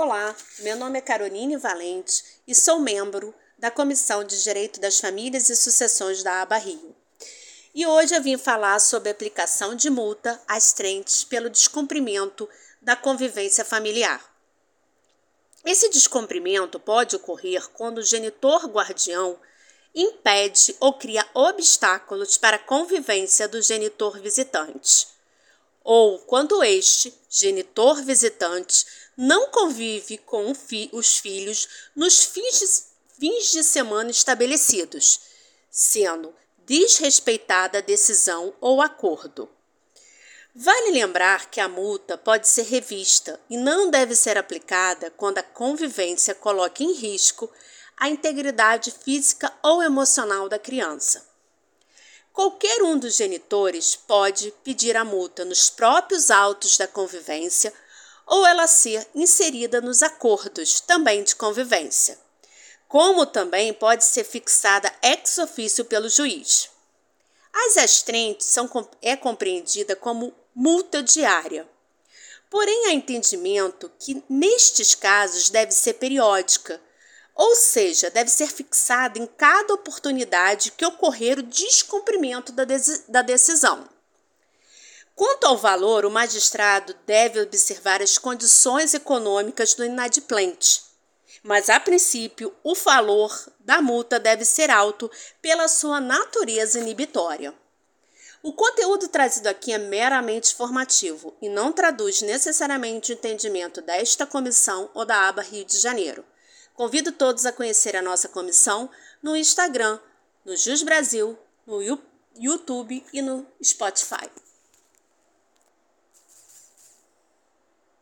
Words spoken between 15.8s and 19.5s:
descumprimento pode ocorrer quando o genitor guardião